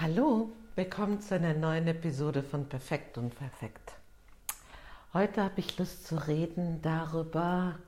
Hallo, 0.00 0.52
willkommen 0.76 1.20
zu 1.20 1.34
einer 1.34 1.54
neuen 1.54 1.88
Episode 1.88 2.44
von 2.44 2.68
Perfekt 2.68 3.18
und 3.18 3.34
Perfekt. 3.34 3.94
Heute 5.12 5.42
habe 5.42 5.58
ich 5.58 5.76
Lust 5.76 6.06
zu 6.06 6.28
reden 6.28 6.80
darüber, 6.82 7.80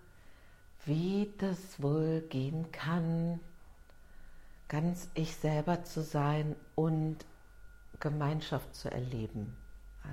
wie 0.86 1.32
das 1.38 1.80
wohl 1.80 2.22
gehen 2.22 2.72
kann, 2.72 3.38
ganz 4.66 5.08
ich 5.14 5.36
selber 5.36 5.84
zu 5.84 6.02
sein 6.02 6.56
und 6.74 7.18
Gemeinschaft 8.00 8.74
zu 8.74 8.90
erleben. 8.90 9.56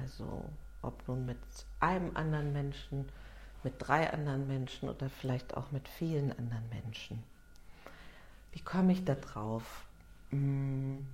Also 0.04 0.46
ob 0.84 1.08
nun 1.08 1.26
mit 1.26 1.40
einem 1.80 2.16
anderen 2.16 2.54
Menschen, 2.54 3.10
mit 3.64 3.74
drei 3.80 4.14
anderen 4.14 4.46
Menschen 4.46 4.88
oder 4.88 5.10
vielleicht 5.10 5.58
auch 5.58 5.72
mit 5.72 5.88
vielen 5.88 6.30
anderen 6.38 6.70
Menschen. 6.70 7.24
Wie 8.52 8.62
komme 8.62 8.92
ich 8.92 9.04
da 9.04 9.16
drauf? 9.16 9.88
Hm 10.30 11.08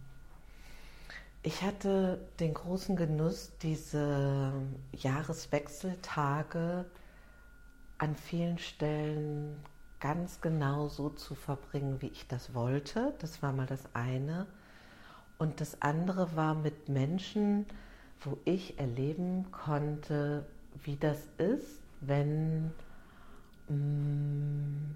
ich 1.43 1.61
hatte 1.61 2.19
den 2.39 2.53
großen 2.53 2.95
Genuss, 2.95 3.51
diese 3.61 4.53
Jahreswechseltage 4.93 6.85
an 7.97 8.15
vielen 8.15 8.57
Stellen 8.57 9.57
ganz 9.99 10.39
genau 10.39 10.87
so 10.87 11.09
zu 11.09 11.35
verbringen, 11.35 12.01
wie 12.01 12.07
ich 12.07 12.27
das 12.27 12.53
wollte. 12.53 13.13
Das 13.19 13.41
war 13.41 13.51
mal 13.51 13.65
das 13.65 13.83
eine. 13.93 14.47
Und 15.37 15.59
das 15.59 15.81
andere 15.81 16.35
war 16.35 16.55
mit 16.55 16.87
Menschen, 16.87 17.65
wo 18.21 18.37
ich 18.45 18.79
erleben 18.79 19.51
konnte, 19.51 20.45
wie 20.83 20.95
das 20.95 21.17
ist, 21.37 21.81
wenn 21.99 22.71
mh, 23.67 23.75
mm, 23.75 24.95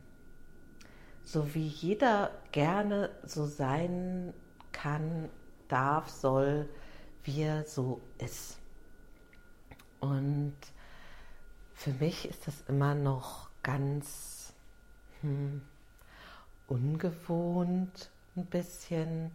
so 1.23 1.53
wie 1.53 1.67
jeder 1.67 2.31
gerne 2.53 3.09
so 3.25 3.45
sein 3.45 4.33
kann, 4.71 5.29
darf, 5.67 6.09
soll, 6.09 6.67
wie 7.23 7.41
er 7.41 7.63
so 7.65 8.01
ist. 8.17 8.57
Und 9.99 10.55
für 11.73 11.91
mich 11.91 12.29
ist 12.29 12.47
das 12.47 12.61
immer 12.67 12.95
noch 12.95 13.49
ganz 13.63 14.53
hm, 15.21 15.61
ungewohnt 16.67 18.09
ein 18.35 18.45
bisschen. 18.45 19.31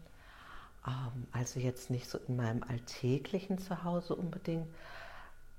Ähm, 0.86 1.27
also 1.33 1.60
jetzt 1.60 1.91
nicht 1.91 2.08
so 2.08 2.19
in 2.28 2.36
meinem 2.36 2.62
alltäglichen 2.62 3.58
Zuhause 3.58 4.14
unbedingt, 4.14 4.66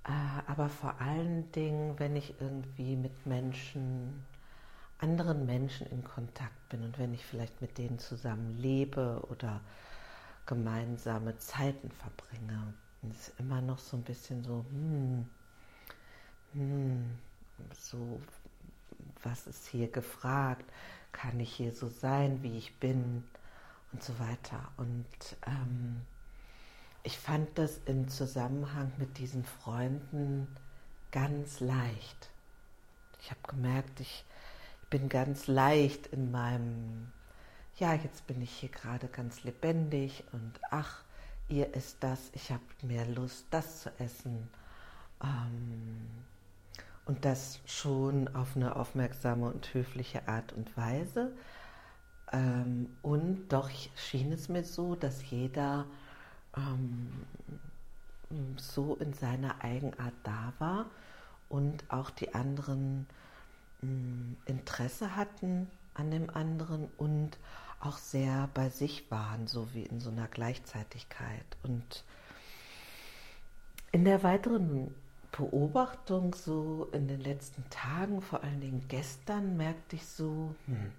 äh, 0.06 0.52
aber 0.52 0.70
vor 0.70 1.00
allen 1.00 1.52
Dingen, 1.52 1.98
wenn 2.00 2.16
ich 2.16 2.36
irgendwie 2.40 2.96
mit 2.96 3.26
Menschen, 3.26 4.26
anderen 5.00 5.46
Menschen 5.46 5.88
in 5.88 6.04
Kontakt 6.04 6.70
bin 6.70 6.84
und 6.84 6.98
wenn 6.98 7.14
ich 7.14 7.26
vielleicht 7.26 7.62
mit 7.62 7.78
denen 7.78 8.00
zusammen 8.00 8.58
lebe 8.58 9.22
oder 9.30 9.62
gemeinsame 10.46 11.38
Zeiten 11.38 11.90
verbringe. 11.92 12.74
Und 13.02 13.12
es 13.14 13.30
ist 13.30 13.40
immer 13.40 13.62
noch 13.62 13.80
so 13.80 13.98
ein 13.98 14.04
bisschen 14.04 14.44
so, 14.44 14.66
hm, 14.70 15.26
hm, 16.54 17.20
so, 17.74 18.20
was 19.24 19.48
ist 19.48 19.68
hier 19.68 19.90
gefragt? 19.90 20.66
Kann 21.12 21.40
ich 21.40 21.54
hier 21.54 21.74
so 21.74 21.88
sein, 21.90 22.42
wie 22.44 22.58
ich 22.58 22.80
bin? 22.80 23.24
Und 23.92 24.02
so 24.02 24.18
weiter. 24.18 24.72
Und 24.78 25.06
ähm, 25.46 26.02
ich 27.04 27.20
fand 27.20 27.58
das 27.58 27.80
im 27.86 28.08
Zusammenhang 28.08 28.92
mit 28.98 29.18
diesen 29.18 29.44
Freunden 29.44 30.48
ganz 31.12 31.60
leicht. 31.60 32.32
Ich 33.22 33.30
habe 33.30 33.42
gemerkt, 33.48 34.00
ich 34.00 34.26
bin 34.90 35.10
ganz 35.10 35.48
leicht 35.48 36.08
in 36.08 36.32
meinem 36.32 37.12
ja, 37.78 37.94
jetzt 37.94 38.28
bin 38.28 38.42
ich 38.42 38.52
hier 38.52 38.70
gerade 38.70 39.08
ganz 39.08 39.44
lebendig 39.44 40.24
und 40.32 40.60
ach, 40.70 41.04
ihr 41.50 41.74
isst 41.74 41.98
das, 42.02 42.20
ich 42.34 42.52
habe 42.52 42.64
mehr 42.82 43.06
Lust, 43.08 43.46
das 43.52 43.82
zu 43.82 43.92
essen. 44.00 44.50
Ähm, 45.24 46.08
und 47.06 47.26
das 47.26 47.60
schon 47.66 48.34
auf 48.34 48.56
eine 48.56 48.76
aufmerksame 48.76 49.48
und 49.48 49.74
höfliche 49.74 50.28
Art 50.28 50.54
und 50.54 50.76
Weise. 50.78 51.34
Ähm, 52.32 52.96
und 53.02 53.50
doch 53.50 53.70
schien 53.96 54.32
es 54.32 54.48
mir 54.50 54.64
so, 54.64 54.96
dass 54.96 55.30
jeder 55.30 55.86
ähm, 56.56 57.12
so 58.58 58.96
in 58.96 59.14
seiner 59.14 59.64
Eigenart 59.64 60.14
da 60.24 60.54
war 60.60 60.86
und 61.50 61.84
auch 61.90 62.10
die 62.10 62.34
anderen 62.34 63.08
ähm, 63.82 64.38
Interesse 64.46 65.16
hatten 65.16 65.70
an 65.94 66.12
dem 66.12 66.30
anderen 66.30 66.90
und 66.98 67.38
auch 67.80 67.98
sehr 67.98 68.50
bei 68.54 68.70
sich 68.70 69.10
waren, 69.12 69.48
so 69.48 69.74
wie 69.74 69.84
in 69.84 70.00
so 70.00 70.10
einer 70.10 70.28
Gleichzeitigkeit. 70.28 71.46
Und 71.64 72.04
in 73.92 74.06
der 74.06 74.24
weiteren 74.24 74.94
Beobachtung, 75.32 76.34
so 76.34 76.90
in 76.94 77.08
den 77.08 77.20
letzten 77.20 77.70
Tagen, 77.70 78.22
vor 78.22 78.44
allen 78.44 78.62
Dingen 78.62 78.86
gestern, 78.88 79.58
merkte 79.58 79.96
ich 79.96 80.06
so, 80.06 80.56
hm, 80.66 80.92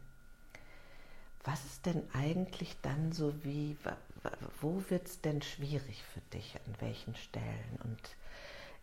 was 1.44 1.64
ist 1.64 1.86
denn 1.86 2.02
eigentlich 2.12 2.76
dann 2.82 3.12
so 3.12 3.34
wie, 3.44 3.76
wo 4.60 4.82
wird 4.88 5.06
es 5.06 5.20
denn 5.20 5.42
schwierig 5.42 6.02
für 6.02 6.20
dich, 6.32 6.56
an 6.66 6.74
welchen 6.80 7.14
Stellen? 7.14 7.78
Und 7.84 8.16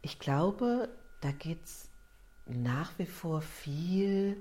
ich 0.01 0.19
glaube, 0.19 0.89
da 1.21 1.31
geht 1.31 1.63
es 1.63 1.89
nach 2.45 2.91
wie 2.97 3.05
vor 3.05 3.41
viel 3.41 4.37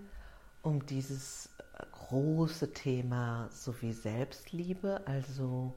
um 0.62 0.84
dieses 0.86 1.48
große 1.92 2.72
Thema 2.72 3.48
sowie 3.52 3.92
Selbstliebe, 3.92 5.02
also 5.06 5.74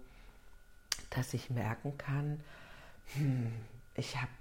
dass 1.09 1.33
ich 1.33 1.49
merken 1.49 1.97
kann, 1.97 2.39
hm, 3.13 3.51
ich 3.95 4.17
habe 4.17 4.31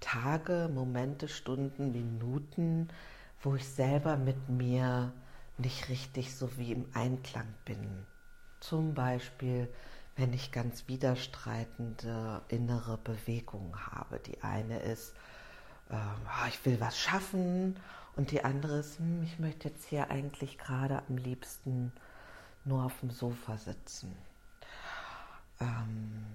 Tage, 0.00 0.70
Momente, 0.72 1.28
Stunden, 1.28 1.92
Minuten, 1.92 2.88
wo 3.42 3.54
ich 3.54 3.66
selber 3.66 4.16
mit 4.16 4.48
mir 4.48 5.12
nicht 5.56 5.88
richtig 5.88 6.34
so 6.34 6.56
wie 6.56 6.72
im 6.72 6.86
Einklang 6.94 7.46
bin. 7.64 8.06
Zum 8.60 8.94
Beispiel, 8.94 9.68
wenn 10.16 10.32
ich 10.32 10.52
ganz 10.52 10.88
widerstreitende 10.88 12.42
innere 12.48 12.98
Bewegungen 12.98 13.74
habe. 13.86 14.18
Die 14.18 14.42
eine 14.42 14.80
ist, 14.80 15.14
äh, 15.90 16.48
ich 16.48 16.64
will 16.64 16.80
was 16.80 16.98
schaffen 16.98 17.76
und 18.18 18.32
die 18.32 18.44
andere 18.44 18.80
ist, 18.80 18.98
hm, 18.98 19.22
ich 19.22 19.38
möchte 19.38 19.68
jetzt 19.68 19.86
hier 19.86 20.10
eigentlich 20.10 20.58
gerade 20.58 21.02
am 21.08 21.16
liebsten 21.16 21.92
nur 22.64 22.84
auf 22.84 22.98
dem 22.98 23.10
Sofa 23.10 23.56
sitzen. 23.56 24.12
Ähm, 25.60 26.26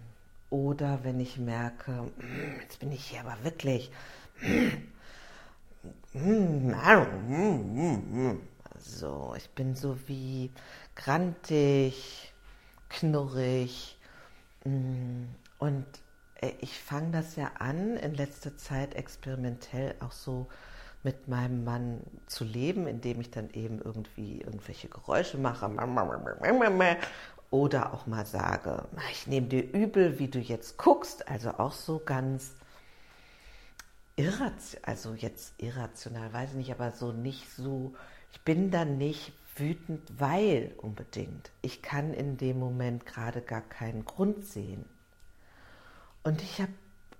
oder 0.49 1.03
wenn 1.03 1.19
ich 1.19 1.37
merke, 1.37 1.91
hm, 1.91 2.59
jetzt 2.61 2.79
bin 2.79 2.93
ich 2.93 3.05
hier 3.05 3.19
aber 3.19 3.43
wirklich. 3.43 3.91
So, 8.79 9.33
ich 9.35 9.49
bin 9.49 9.75
so 9.75 9.97
wie 10.07 10.51
grantig, 10.95 12.33
knurrig. 12.87 13.97
Hm, 14.63 15.27
und 15.59 15.85
äh, 16.39 16.53
ich 16.61 16.79
fange 16.79 17.11
das 17.11 17.35
ja 17.35 17.51
an, 17.59 17.97
in 17.97 18.13
letzter 18.13 18.55
Zeit 18.55 18.95
experimentell 18.95 19.95
auch 19.99 20.13
so 20.13 20.47
mit 21.03 21.27
meinem 21.27 21.63
Mann 21.63 22.01
zu 22.27 22.43
leben, 22.45 22.87
indem 22.87 23.21
ich 23.21 23.29
dann 23.29 23.49
eben 23.51 23.79
irgendwie 23.79 24.41
irgendwelche 24.41 24.87
Geräusche 24.87 25.37
mache 25.37 25.69
oder 27.51 27.93
auch 27.93 28.07
mal 28.07 28.25
sage, 28.25 28.85
ich 29.11 29.27
nehme 29.27 29.47
dir 29.47 29.61
übel, 29.73 30.17
wie 30.17 30.27
du 30.27 30.39
jetzt 30.39 30.77
guckst, 30.77 31.27
also 31.27 31.51
auch 31.51 31.73
so 31.73 32.01
ganz 32.03 32.53
irrational, 34.15 34.83
also 34.83 35.13
jetzt 35.13 35.53
irrational, 35.61 36.33
weiß 36.33 36.51
ich 36.51 36.55
nicht, 36.55 36.71
aber 36.71 36.91
so 36.91 37.11
nicht 37.11 37.49
so, 37.51 37.93
ich 38.31 38.41
bin 38.41 38.71
dann 38.71 38.97
nicht 38.97 39.33
wütend, 39.55 40.01
weil 40.19 40.73
unbedingt. 40.77 41.51
Ich 41.61 41.81
kann 41.81 42.13
in 42.13 42.37
dem 42.37 42.59
Moment 42.59 43.05
gerade 43.05 43.41
gar 43.41 43.61
keinen 43.61 44.05
Grund 44.05 44.45
sehen. 44.45 44.85
Und 46.23 46.41
ich 46.41 46.59
habe 46.59 46.71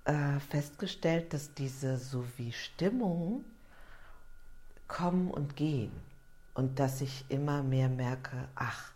äh, 0.06 0.40
festgestellt, 0.40 1.34
dass 1.34 1.54
diese 1.54 1.98
so 1.98 2.26
wie 2.38 2.52
Stimmung 2.52 3.44
kommen 4.88 5.32
und 5.32 5.56
gehen 5.56 5.92
und 6.54 6.80
dass 6.80 7.02
ich 7.02 7.26
immer 7.30 7.64
mehr 7.64 7.90
merke, 7.90 8.48
ach, 8.56 8.92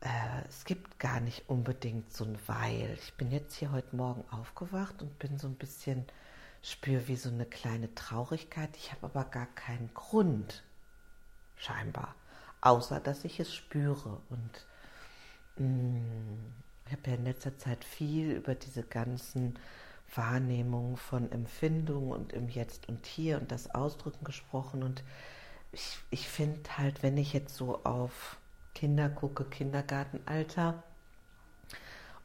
äh, 0.00 0.08
es 0.48 0.64
gibt 0.64 0.98
gar 0.98 1.20
nicht 1.20 1.48
unbedingt 1.48 2.12
so 2.12 2.24
ein 2.24 2.38
Weil. 2.46 2.98
Ich 3.02 3.14
bin 3.14 3.30
jetzt 3.30 3.54
hier 3.54 3.72
heute 3.72 3.94
Morgen 3.94 4.24
aufgewacht 4.30 5.00
und 5.02 5.18
bin 5.18 5.38
so 5.38 5.46
ein 5.46 5.54
bisschen, 5.54 6.04
spüre 6.62 7.06
wie 7.08 7.16
so 7.16 7.28
eine 7.28 7.46
kleine 7.46 7.94
Traurigkeit. 7.94 8.76
Ich 8.76 8.92
habe 8.92 9.06
aber 9.06 9.24
gar 9.24 9.46
keinen 9.46 9.92
Grund, 9.94 10.62
scheinbar, 11.56 12.14
außer 12.60 13.00
dass 13.00 13.24
ich 13.24 13.38
es 13.38 13.54
spüre. 13.54 14.20
Und 14.30 14.66
mh, 15.56 15.66
mm, 15.66 16.52
ich 16.86 16.92
habe 16.92 17.10
ja 17.10 17.16
in 17.16 17.24
letzter 17.24 17.56
Zeit 17.56 17.84
viel 17.84 18.32
über 18.32 18.54
diese 18.54 18.82
ganzen 18.82 19.58
Wahrnehmung 20.14 20.96
von 20.96 21.30
Empfindung 21.32 22.10
und 22.10 22.32
im 22.32 22.48
Jetzt 22.48 22.88
und 22.88 23.06
Hier 23.06 23.38
und 23.38 23.52
das 23.52 23.74
Ausdrücken 23.74 24.24
gesprochen. 24.24 24.82
Und 24.82 25.02
ich, 25.72 25.98
ich 26.10 26.28
finde 26.28 26.60
halt, 26.78 27.02
wenn 27.02 27.16
ich 27.18 27.32
jetzt 27.32 27.56
so 27.56 27.84
auf 27.84 28.38
Kinder 28.74 29.08
gucke, 29.08 29.44
Kindergartenalter, 29.44 30.82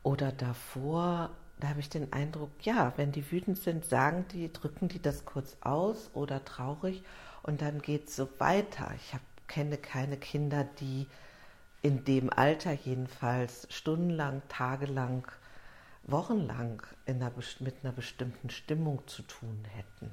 Oder 0.03 0.31
davor, 0.31 1.31
da 1.59 1.69
habe 1.69 1.79
ich 1.81 1.89
den 1.89 2.13
Eindruck, 2.13 2.51
ja, 2.61 2.93
wenn 2.97 3.11
die 3.11 3.29
wütend 3.31 3.57
sind, 3.57 3.85
sagen 3.85 4.25
die, 4.31 4.51
drücken 4.51 4.87
die 4.87 5.01
das 5.01 5.25
kurz 5.25 5.57
aus 5.61 6.09
oder 6.13 6.45
traurig 6.45 7.03
und 7.43 7.61
dann 7.61 7.81
geht 7.81 8.07
es 8.07 8.15
so 8.15 8.29
weiter. 8.39 8.91
Ich 8.95 9.13
hab, 9.13 9.21
kenne 9.47 9.77
keine 9.77 10.17
Kinder, 10.17 10.65
die 10.79 11.07
in 11.81 12.03
dem 12.05 12.31
Alter 12.31 12.73
jedenfalls 12.73 13.67
stundenlang, 13.69 14.41
tagelang, 14.49 15.27
wochenlang 16.07 16.81
einer, 17.05 17.31
mit 17.59 17.75
einer 17.83 17.93
bestimmten 17.93 18.49
Stimmung 18.49 19.05
zu 19.07 19.21
tun 19.23 19.63
hätten. 19.75 20.09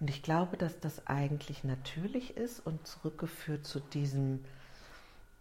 Und 0.00 0.10
ich 0.10 0.22
glaube, 0.22 0.56
dass 0.56 0.80
das 0.80 1.06
eigentlich 1.06 1.62
natürlich 1.62 2.36
ist 2.36 2.60
und 2.60 2.86
zurückgeführt 2.86 3.66
zu 3.66 3.80
diesem, 3.80 4.44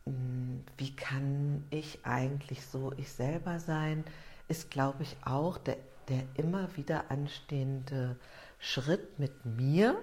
hm, 0.06 0.64
wie 0.78 0.96
kann 0.96 1.66
ich 1.70 2.06
eigentlich 2.06 2.66
so 2.66 2.94
ich 2.98 3.12
selber 3.12 3.60
sein, 3.60 4.04
ist, 4.48 4.70
glaube 4.70 5.04
ich, 5.04 5.18
auch 5.24 5.58
der, 5.58 5.78
der 6.10 6.24
immer 6.36 6.76
wieder 6.78 7.10
anstehende 7.10 8.18
Schritt 8.60 9.18
mit 9.18 9.46
mir, 9.46 10.02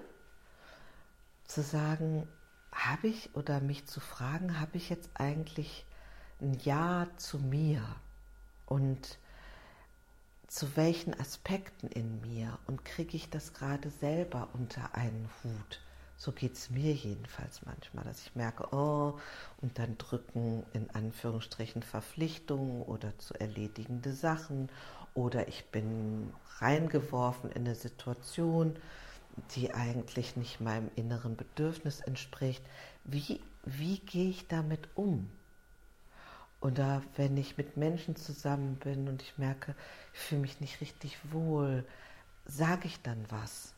zu 1.45 1.61
sagen, 1.61 2.27
habe 2.73 3.07
ich 3.07 3.33
oder 3.35 3.61
mich 3.61 3.85
zu 3.85 4.01
fragen, 4.01 4.59
habe 4.59 4.77
ich 4.77 4.89
jetzt 4.89 5.09
eigentlich 5.13 5.85
ein 6.41 6.55
Ja 6.55 7.07
zu 7.17 7.39
mir 7.39 7.83
und 8.67 9.17
zu 10.47 10.77
welchen 10.77 11.19
Aspekten 11.19 11.87
in 11.87 12.21
mir 12.21 12.57
und 12.67 12.85
kriege 12.85 13.17
ich 13.17 13.29
das 13.29 13.53
gerade 13.53 13.89
selber 13.89 14.47
unter 14.53 14.95
einen 14.95 15.29
Hut. 15.43 15.81
So 16.15 16.31
geht 16.31 16.53
es 16.53 16.69
mir 16.71 16.93
jedenfalls 16.93 17.63
manchmal, 17.65 18.03
dass 18.03 18.21
ich 18.21 18.35
merke, 18.35 18.73
oh, 18.73 19.19
und 19.61 19.77
dann 19.77 19.97
drücken 19.97 20.63
in 20.73 20.89
Anführungsstrichen 20.89 21.83
Verpflichtungen 21.83 22.81
oder 22.83 23.17
zu 23.19 23.35
erledigende 23.35 24.13
Sachen 24.13 24.69
oder 25.13 25.47
ich 25.47 25.65
bin 25.65 26.33
reingeworfen 26.59 27.51
in 27.51 27.65
eine 27.65 27.75
Situation, 27.75 28.75
die 29.55 29.73
eigentlich 29.75 30.35
nicht 30.37 30.59
meinem 30.59 30.89
inneren 30.95 31.35
Bedürfnis 31.35 31.99
entspricht. 31.99 32.63
Wie, 33.03 33.39
wie 33.63 33.99
gehe 33.99 34.29
ich 34.29 34.47
damit 34.47 34.87
um? 34.95 35.29
Oder 36.61 37.03
wenn 37.15 37.37
ich 37.37 37.57
mit 37.57 37.77
Menschen 37.77 38.15
zusammen 38.15 38.75
bin 38.75 39.07
und 39.07 39.21
ich 39.21 39.37
merke, 39.37 39.75
ich 40.13 40.19
fühle 40.19 40.41
mich 40.41 40.59
nicht 40.59 40.81
richtig 40.81 41.17
wohl, 41.31 41.85
sage 42.45 42.87
ich 42.87 43.01
dann 43.01 43.23
was? 43.29 43.73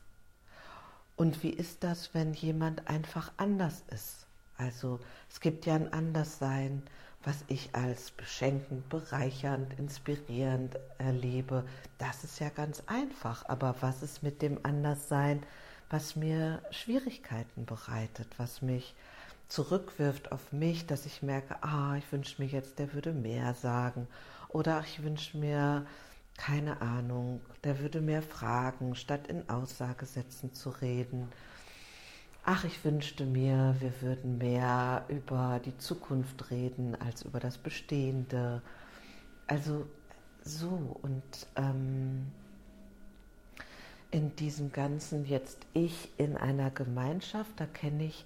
Und 1.17 1.43
wie 1.43 1.49
ist 1.49 1.83
das, 1.83 2.13
wenn 2.13 2.33
jemand 2.33 2.87
einfach 2.87 3.31
anders 3.35 3.83
ist? 3.91 4.25
Also 4.57 4.99
es 5.29 5.41
gibt 5.41 5.65
ja 5.65 5.75
ein 5.75 5.91
Anderssein, 5.91 6.83
was 7.23 7.43
ich 7.47 7.75
als 7.75 8.11
beschenkend, 8.11 8.87
bereichernd, 8.87 9.77
inspirierend 9.77 10.77
erlebe. 10.97 11.65
Das 11.97 12.23
ist 12.23 12.39
ja 12.39 12.49
ganz 12.49 12.83
einfach. 12.87 13.47
Aber 13.49 13.75
was 13.81 14.01
ist 14.01 14.23
mit 14.23 14.41
dem 14.41 14.59
Anderssein, 14.63 15.43
was 15.89 16.15
mir 16.15 16.61
Schwierigkeiten 16.71 17.65
bereitet, 17.65 18.27
was 18.37 18.61
mich 18.61 18.95
zurückwirft 19.49 20.31
auf 20.31 20.51
mich, 20.51 20.85
dass 20.85 21.05
ich 21.05 21.23
merke, 21.23 21.61
ah, 21.63 21.95
ich 21.97 22.09
wünsche 22.11 22.41
mir 22.41 22.47
jetzt, 22.47 22.79
der 22.79 22.93
würde 22.93 23.11
mehr 23.11 23.53
sagen. 23.55 24.07
Oder 24.47 24.81
ich 24.85 25.03
wünsche 25.03 25.37
mir, 25.37 25.85
keine 26.37 26.81
Ahnung, 26.81 27.41
der 27.63 27.79
würde 27.79 27.99
mehr 27.99 28.21
fragen, 28.21 28.95
statt 28.95 29.27
in 29.27 29.49
Aussagesätzen 29.49 30.53
zu 30.53 30.69
reden. 30.69 31.27
Ach, 32.45 32.63
ich 32.63 32.83
wünschte 32.85 33.25
mir, 33.25 33.75
wir 33.79 34.01
würden 34.01 34.37
mehr 34.37 35.05
über 35.07 35.59
die 35.65 35.77
Zukunft 35.77 36.49
reden 36.51 36.95
als 37.01 37.23
über 37.23 37.39
das 37.39 37.57
Bestehende. 37.57 38.61
Also 39.47 39.85
so 40.43 40.97
und 41.01 41.47
ähm, 41.55 42.27
in 44.11 44.35
diesem 44.35 44.71
ganzen 44.71 45.25
jetzt 45.25 45.65
ich 45.73 46.09
in 46.17 46.37
einer 46.37 46.71
Gemeinschaft, 46.71 47.51
da 47.57 47.65
kenne 47.65 48.05
ich 48.05 48.25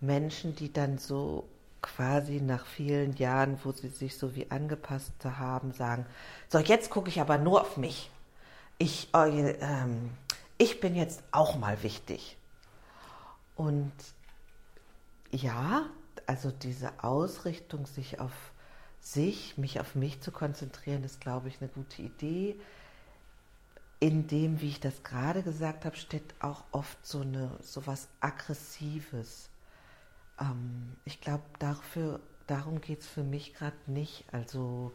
Menschen, 0.00 0.54
die 0.54 0.72
dann 0.72 0.98
so 0.98 1.48
quasi 1.82 2.40
nach 2.40 2.66
vielen 2.66 3.16
Jahren, 3.16 3.58
wo 3.64 3.72
sie 3.72 3.88
sich 3.88 4.16
so 4.16 4.34
wie 4.34 4.50
angepasst 4.50 5.12
haben, 5.24 5.72
sagen, 5.72 6.06
so 6.48 6.58
jetzt 6.58 6.90
gucke 6.90 7.08
ich 7.08 7.20
aber 7.20 7.38
nur 7.38 7.62
auf 7.62 7.76
mich. 7.76 8.10
Ich, 8.78 9.08
äh, 9.14 9.56
ich 10.56 10.80
bin 10.80 10.94
jetzt 10.94 11.22
auch 11.30 11.56
mal 11.56 11.82
wichtig. 11.82 12.36
Und 13.56 13.92
ja, 15.30 15.86
also 16.26 16.50
diese 16.50 16.92
Ausrichtung, 17.02 17.86
sich 17.86 18.20
auf 18.20 18.32
sich, 19.00 19.56
mich 19.56 19.80
auf 19.80 19.94
mich 19.94 20.20
zu 20.20 20.30
konzentrieren, 20.30 21.04
ist, 21.04 21.20
glaube 21.20 21.48
ich, 21.48 21.60
eine 21.60 21.70
gute 21.70 22.02
Idee. 22.02 22.56
In 24.00 24.26
dem, 24.28 24.60
wie 24.60 24.68
ich 24.68 24.80
das 24.80 25.02
gerade 25.02 25.42
gesagt 25.42 25.84
habe, 25.84 25.96
steht 25.96 26.34
auch 26.40 26.62
oft 26.70 27.04
so 27.04 27.20
eine 27.20 27.50
so 27.62 27.86
was 27.86 28.08
Aggressives 28.20 29.50
ähm, 30.40 30.96
ich 31.04 31.20
glaube, 31.20 31.42
darum 32.46 32.80
geht 32.80 33.00
es 33.00 33.06
für 33.06 33.24
mich 33.24 33.54
gerade 33.54 33.76
nicht. 33.86 34.24
Also 34.32 34.92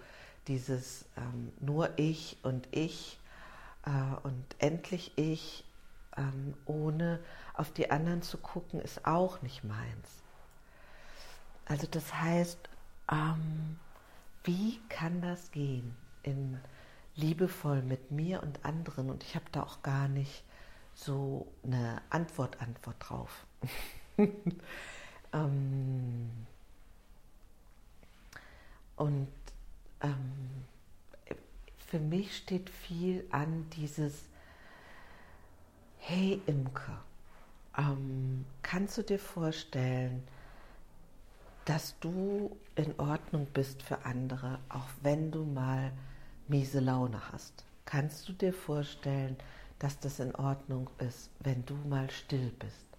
dieses 0.48 1.06
ähm, 1.18 1.52
nur 1.60 1.98
ich 1.98 2.38
und 2.44 2.68
ich 2.72 3.20
äh, 3.86 4.16
und 4.24 4.44
endlich 4.60 5.12
ich, 5.18 5.64
ähm, 6.18 6.54
ohne 6.66 7.20
auf 7.54 7.72
die 7.72 7.92
anderen 7.92 8.22
zu 8.22 8.38
gucken, 8.38 8.82
ist 8.82 9.06
auch 9.06 9.42
nicht 9.42 9.64
meins. 9.64 10.24
Also 11.66 11.88
das 11.88 12.14
heißt, 12.14 12.70
ähm, 13.12 13.80
wie 14.44 14.80
kann 14.90 15.22
das 15.22 15.52
gehen 15.52 15.96
in 16.24 16.60
liebevoll 17.16 17.82
mit 17.82 18.12
mir 18.12 18.44
und 18.44 18.66
anderen? 18.66 19.10
Und 19.10 19.24
ich 19.24 19.36
habe 19.36 19.46
da 19.52 19.64
auch 19.64 19.82
gar 19.82 20.08
nicht 20.08 20.44
so 20.94 21.48
eine 21.64 22.02
Antwort, 22.10 22.62
Antwort 22.62 22.98
drauf. 23.00 23.46
Ähm, 25.34 26.30
und 28.96 29.28
ähm, 30.02 30.66
für 31.78 32.00
mich 32.00 32.38
steht 32.38 32.70
viel 32.70 33.26
an 33.32 33.70
dieses, 33.72 34.30
hey 36.00 36.42
Imke, 36.46 36.98
ähm, 37.78 38.46
kannst 38.62 38.98
du 38.98 39.04
dir 39.04 39.20
vorstellen, 39.20 40.24
dass 41.66 41.98
du 42.00 42.56
in 42.76 43.00
Ordnung 43.00 43.48
bist 43.54 43.82
für 43.84 44.06
andere, 44.06 44.60
auch 44.70 44.88
wenn 45.02 45.32
du 45.32 45.46
mal 45.46 45.92
miese 46.48 46.80
Laune 46.80 47.32
hast? 47.32 47.64
Kannst 47.86 48.28
du 48.28 48.34
dir 48.34 48.54
vorstellen, 48.54 49.38
dass 49.80 50.00
das 50.00 50.20
in 50.20 50.36
Ordnung 50.36 50.90
ist, 51.00 51.30
wenn 51.40 51.66
du 51.66 51.76
mal 51.76 52.10
still 52.10 52.52
bist? 52.60 52.93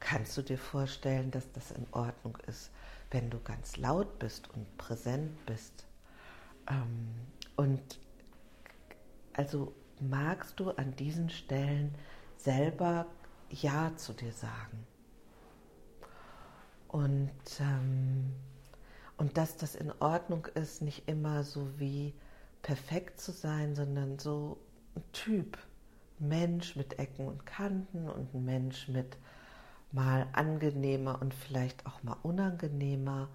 Kannst 0.00 0.36
du 0.36 0.42
dir 0.42 0.58
vorstellen, 0.58 1.30
dass 1.30 1.52
das 1.52 1.70
in 1.70 1.86
Ordnung 1.92 2.36
ist, 2.46 2.70
wenn 3.10 3.30
du 3.30 3.38
ganz 3.40 3.76
laut 3.76 4.18
bist 4.18 4.50
und 4.50 4.76
präsent 4.78 5.46
bist? 5.46 5.86
Ähm, 6.68 7.10
und 7.56 8.00
also 9.34 9.74
magst 10.00 10.58
du 10.58 10.70
an 10.70 10.96
diesen 10.96 11.30
Stellen 11.30 11.94
selber 12.38 13.06
Ja 13.50 13.94
zu 13.96 14.14
dir 14.14 14.32
sagen? 14.32 14.86
Und, 16.88 17.30
ähm, 17.60 18.32
und 19.16 19.36
dass 19.36 19.56
das 19.56 19.74
in 19.74 19.92
Ordnung 20.00 20.46
ist, 20.54 20.82
nicht 20.82 21.08
immer 21.08 21.44
so 21.44 21.78
wie 21.78 22.14
perfekt 22.62 23.20
zu 23.20 23.32
sein, 23.32 23.76
sondern 23.76 24.18
so 24.18 24.58
ein 24.96 25.04
Typ, 25.12 25.58
Mensch 26.18 26.74
mit 26.74 26.98
Ecken 26.98 27.28
und 27.28 27.46
Kanten 27.46 28.08
und 28.08 28.34
ein 28.34 28.44
Mensch 28.44 28.88
mit 28.88 29.16
mal 29.92 30.26
angenehmer 30.32 31.20
und 31.20 31.34
vielleicht 31.34 31.86
auch 31.86 32.02
mal 32.02 32.16
unangenehmer, 32.22 33.28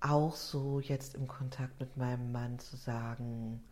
auch 0.00 0.34
so 0.34 0.80
jetzt 0.80 1.14
im 1.14 1.28
Kontakt 1.28 1.78
mit 1.80 1.96
meinem 1.96 2.32
Mann 2.32 2.58
zu 2.58 2.76
sagen, 2.76 3.62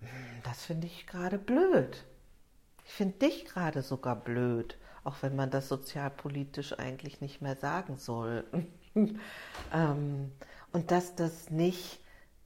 hm, 0.00 0.08
das 0.44 0.64
finde 0.64 0.86
ich 0.86 1.06
gerade 1.06 1.38
blöd. 1.38 2.04
Ich 2.84 2.92
finde 2.92 3.18
dich 3.18 3.44
gerade 3.44 3.82
sogar 3.82 4.16
blöd, 4.16 4.78
auch 5.04 5.16
wenn 5.22 5.36
man 5.36 5.50
das 5.50 5.68
sozialpolitisch 5.68 6.78
eigentlich 6.78 7.20
nicht 7.20 7.42
mehr 7.42 7.56
sagen 7.56 7.96
soll. 7.96 8.44
ähm, 9.72 10.32
und 10.72 10.90
dass 10.90 11.14
das 11.14 11.50
nicht 11.50 12.00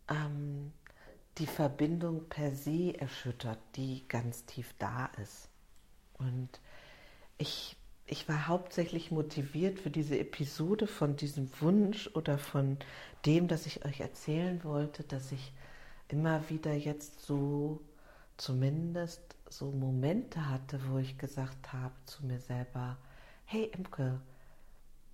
ähm, 0.09 0.73
die 1.39 1.47
Verbindung 1.47 2.29
per 2.29 2.55
se 2.55 2.95
erschüttert, 2.99 3.59
die 3.77 4.07
ganz 4.09 4.45
tief 4.45 4.75
da 4.79 5.07
ist. 5.23 5.49
Und 6.15 6.61
ich 7.39 7.77
ich 8.07 8.29
war 8.29 8.49
hauptsächlich 8.49 9.11
motiviert 9.11 9.79
für 9.79 9.91
diese 9.91 10.19
Episode 10.19 10.87
von 10.87 11.17
diesem 11.17 11.51
Wunsch 11.61 12.11
oder 12.15 12.39
von 12.39 12.79
dem, 13.25 13.49
dass 13.49 13.67
ich 13.67 13.85
euch 13.85 14.01
erzählen 14.01 14.63
wollte, 14.65 15.05
dass 15.05 15.33
ich 15.33 15.53
immer 16.09 16.49
wieder 16.51 16.75
jetzt 16.75 17.21
so 17.21 17.81
zumindest 18.37 19.23
so 19.49 19.71
Momente 19.71 20.49
hatte, 20.49 20.81
wo 20.89 20.99
ich 20.99 21.19
gesagt 21.19 21.73
habe 21.73 21.95
zu 22.07 22.27
mir 22.27 22.41
selber, 22.41 22.99
hey 23.45 23.71
Imke, 23.77 24.21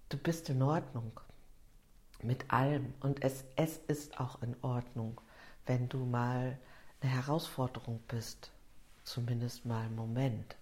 du 0.09 0.17
bist 0.17 0.49
in 0.49 0.63
Ordnung 0.63 1.13
mit 2.23 2.51
allem 2.53 2.95
und 3.01 3.23
es, 3.23 3.45
es 3.57 3.79
ist 3.89 4.19
auch 4.19 4.43
in 4.43 4.57
Ordnung, 4.63 5.21
wenn 5.67 5.89
du 5.89 5.99
mal 5.99 6.59
eine 7.01 7.13
Herausforderung 7.13 8.01
bist, 8.09 8.51
zumindest 9.05 9.65
mal 9.67 9.85
einen 9.85 9.95
Moment. 9.95 10.57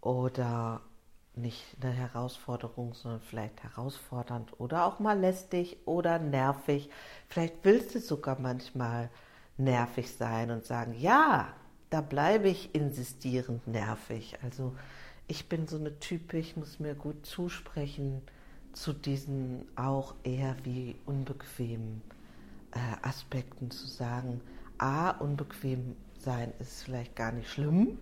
Oder 0.00 0.80
nicht 1.36 1.76
eine 1.80 1.92
Herausforderung, 1.92 2.94
sondern 2.94 3.20
vielleicht 3.20 3.62
herausfordernd 3.62 4.58
oder 4.58 4.84
auch 4.84 4.98
mal 4.98 5.18
lästig 5.18 5.78
oder 5.86 6.18
nervig. 6.18 6.90
Vielleicht 7.28 7.54
willst 7.62 7.94
du 7.94 8.00
sogar 8.00 8.38
manchmal 8.40 9.10
nervig 9.56 10.12
sein 10.12 10.50
und 10.50 10.64
sagen, 10.64 10.94
ja, 10.98 11.48
da 11.90 12.00
bleibe 12.00 12.48
ich 12.48 12.74
insistierend 12.74 13.66
nervig. 13.66 14.38
Also 14.42 14.74
ich 15.28 15.48
bin 15.48 15.66
so 15.66 15.76
eine 15.76 15.98
Type, 15.98 16.38
ich 16.38 16.56
muss 16.56 16.80
mir 16.80 16.94
gut 16.94 17.26
zusprechen 17.26 18.22
zu 18.72 18.92
diesen 18.92 19.66
auch 19.76 20.14
eher 20.22 20.56
wie 20.64 20.96
unbequemen 21.06 22.02
äh, 22.72 23.06
Aspekten 23.06 23.70
zu 23.70 23.86
sagen, 23.86 24.40
a, 24.78 25.10
unbequem 25.10 25.96
sein 26.18 26.52
ist 26.58 26.84
vielleicht 26.84 27.16
gar 27.16 27.32
nicht 27.32 27.50
schlimm, 27.50 27.98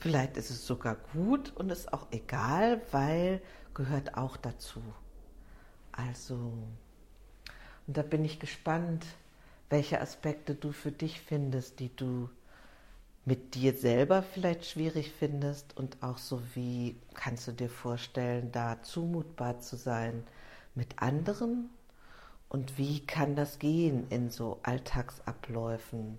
vielleicht 0.00 0.36
ist 0.36 0.50
es 0.50 0.66
sogar 0.66 0.96
gut 1.12 1.52
und 1.56 1.70
ist 1.70 1.92
auch 1.92 2.06
egal, 2.10 2.80
weil 2.90 3.40
gehört 3.74 4.16
auch 4.16 4.36
dazu. 4.36 4.82
Also, 5.92 6.34
und 7.86 7.96
da 7.96 8.02
bin 8.02 8.24
ich 8.24 8.40
gespannt, 8.40 9.06
welche 9.68 10.00
Aspekte 10.00 10.54
du 10.54 10.72
für 10.72 10.92
dich 10.92 11.20
findest, 11.20 11.78
die 11.80 11.94
du 11.94 12.28
mit 13.24 13.54
dir 13.54 13.74
selber 13.74 14.22
vielleicht 14.22 14.64
schwierig 14.64 15.12
findest 15.12 15.76
und 15.76 16.02
auch 16.02 16.18
so 16.18 16.42
wie 16.54 16.96
kannst 17.14 17.46
du 17.46 17.52
dir 17.52 17.68
vorstellen, 17.68 18.50
da 18.50 18.82
zumutbar 18.82 19.60
zu 19.60 19.76
sein 19.76 20.24
mit 20.74 21.00
anderen 21.00 21.68
und 22.48 22.78
wie 22.78 23.06
kann 23.06 23.36
das 23.36 23.58
gehen 23.58 24.06
in 24.08 24.30
so 24.30 24.58
Alltagsabläufen, 24.62 26.18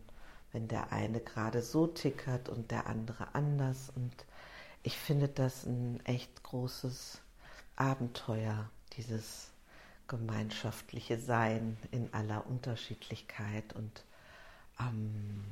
wenn 0.52 0.68
der 0.68 0.92
eine 0.92 1.20
gerade 1.20 1.62
so 1.62 1.88
tickert 1.88 2.50
und 2.50 2.72
der 2.72 2.88
andere 2.88 3.34
anders. 3.34 3.92
Und 3.96 4.26
ich 4.84 4.98
finde 4.98 5.28
das 5.28 5.66
ein 5.66 6.00
echt 6.06 6.44
großes 6.44 7.22
Abenteuer, 7.76 8.70
dieses 8.98 9.52
gemeinschaftliche 10.08 11.18
Sein 11.18 11.78
in 11.92 12.14
aller 12.14 12.46
Unterschiedlichkeit 12.46 13.74
und 13.74 14.04
ähm, 14.80 15.44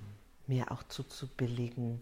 mir 0.48 0.72
auch 0.72 0.84
zuzubilligen, 0.84 2.02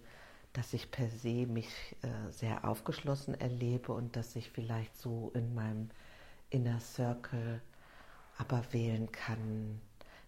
dass 0.54 0.74
ich 0.74 0.90
per 0.90 1.08
se 1.10 1.46
mich 1.46 1.70
äh, 2.02 2.32
sehr 2.32 2.66
aufgeschlossen 2.66 3.40
erlebe 3.40 3.92
und 3.92 4.16
dass 4.16 4.36
ich 4.36 4.50
vielleicht 4.50 4.98
so 4.98 5.32
in 5.36 5.54
meinem 5.54 5.92
Inner 6.50 6.80
Circle 6.80 7.62
aber 8.40 8.64
wählen 8.72 9.12
kann, 9.12 9.80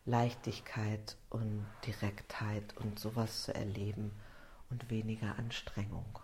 Leichtigkeit 0.06 1.18
und 1.30 1.66
Direktheit 1.86 2.76
und 2.78 3.00
sowas 3.00 3.44
zu 3.44 3.54
erleben 3.54 4.12
und 4.70 4.90
weniger 4.90 5.38
Anstrengung. 5.38 6.20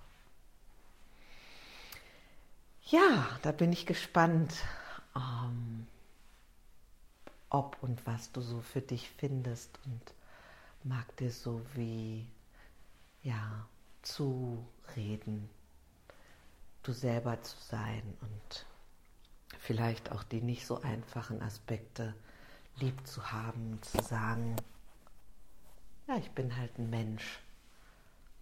Ja, 2.83 3.27
da 3.41 3.51
bin 3.51 3.73
ich 3.73 3.85
gespannt, 3.85 4.53
ähm, 5.15 5.87
ob 7.49 7.81
und 7.81 8.05
was 8.05 8.31
du 8.31 8.41
so 8.41 8.61
für 8.61 8.81
dich 8.81 9.09
findest 9.09 9.79
und 9.85 10.13
mag 10.83 11.15
dir 11.17 11.31
so 11.31 11.61
wie 11.73 12.27
ja 13.23 13.67
zureden, 14.03 15.49
du 16.83 16.93
selber 16.93 17.41
zu 17.41 17.57
sein 17.57 18.03
und 18.21 18.65
vielleicht 19.59 20.11
auch 20.11 20.23
die 20.23 20.41
nicht 20.41 20.67
so 20.67 20.81
einfachen 20.81 21.41
Aspekte 21.41 22.13
lieb 22.77 23.05
zu 23.07 23.31
haben, 23.31 23.79
zu 23.81 24.01
sagen, 24.01 24.55
ja, 26.07 26.17
ich 26.17 26.31
bin 26.31 26.55
halt 26.55 26.77
ein 26.77 26.89
Mensch 26.89 27.39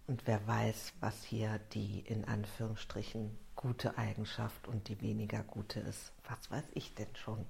und 0.06 0.26
wer 0.26 0.46
weiß, 0.46 0.92
was 1.00 1.24
hier 1.24 1.60
die 1.72 2.00
in 2.00 2.24
Anführungsstrichen 2.26 3.36
gute 3.56 3.96
Eigenschaft 3.96 4.68
und 4.68 4.88
die 4.88 5.00
weniger 5.00 5.42
gute 5.42 5.80
ist. 5.80 6.12
Was 6.28 6.50
weiß 6.50 6.64
ich 6.74 6.94
denn 6.94 7.14
schon? 7.14 7.44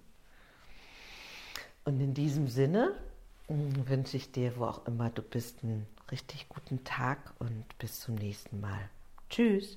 Und 1.84 2.00
in 2.00 2.14
diesem 2.14 2.48
Sinne 2.48 2.94
mm, 3.48 3.88
wünsche 3.88 4.16
ich 4.16 4.30
dir, 4.30 4.56
wo 4.56 4.66
auch 4.66 4.86
immer 4.86 5.10
du 5.10 5.22
bist, 5.22 5.64
einen 5.64 5.86
richtig 6.10 6.48
guten 6.48 6.84
Tag 6.84 7.18
und 7.38 7.64
bis 7.78 8.00
zum 8.00 8.14
nächsten 8.14 8.60
Mal. 8.60 8.88
Tschüss. 9.28 9.76